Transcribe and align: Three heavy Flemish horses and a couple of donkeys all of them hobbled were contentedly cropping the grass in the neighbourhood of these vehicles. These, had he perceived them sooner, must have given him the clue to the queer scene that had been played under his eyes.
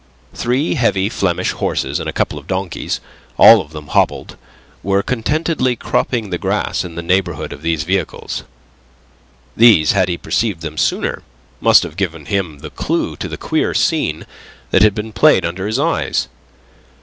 Three 0.33 0.73
heavy 0.73 1.09
Flemish 1.09 1.51
horses 1.51 1.99
and 1.99 2.09
a 2.09 2.11
couple 2.11 2.39
of 2.39 2.47
donkeys 2.47 3.01
all 3.37 3.61
of 3.61 3.69
them 3.71 3.89
hobbled 3.89 4.35
were 4.81 5.03
contentedly 5.03 5.75
cropping 5.75 6.31
the 6.31 6.39
grass 6.39 6.83
in 6.83 6.95
the 6.95 7.03
neighbourhood 7.03 7.53
of 7.53 7.61
these 7.61 7.83
vehicles. 7.83 8.43
These, 9.55 9.91
had 9.91 10.09
he 10.09 10.17
perceived 10.17 10.61
them 10.61 10.79
sooner, 10.79 11.21
must 11.59 11.83
have 11.83 11.97
given 11.97 12.25
him 12.25 12.61
the 12.63 12.71
clue 12.71 13.15
to 13.17 13.27
the 13.27 13.37
queer 13.37 13.75
scene 13.75 14.25
that 14.71 14.81
had 14.81 14.95
been 14.95 15.13
played 15.13 15.45
under 15.45 15.67
his 15.67 15.77
eyes. 15.77 16.27